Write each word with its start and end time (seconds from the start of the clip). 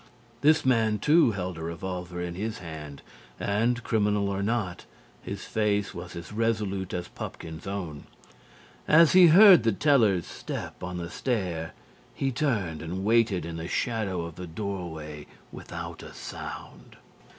This 0.41 0.65
man, 0.65 0.97
too, 0.97 1.29
held 1.33 1.59
a 1.59 1.61
revolver 1.61 2.19
in 2.19 2.33
his 2.33 2.57
hand, 2.57 3.03
and, 3.39 3.83
criminal 3.83 4.29
or 4.29 4.41
not, 4.41 4.85
his 5.21 5.45
face 5.45 5.93
was 5.93 6.15
as 6.15 6.31
resolute 6.33 6.91
as 6.91 7.07
Pupkin's 7.07 7.67
own. 7.67 8.05
As 8.87 9.11
he 9.13 9.27
heard 9.27 9.61
the 9.61 9.71
teller's 9.71 10.25
step 10.25 10.81
on 10.81 10.97
the 10.97 11.11
stair, 11.11 11.73
he 12.15 12.31
turned 12.31 12.81
and 12.81 13.03
waited 13.05 13.45
in 13.45 13.57
the 13.57 13.67
shadow 13.67 14.21
of 14.25 14.37
the 14.37 14.47
doorway 14.47 15.27
without 15.51 16.01
a 16.01 16.15
sound. 16.15 16.97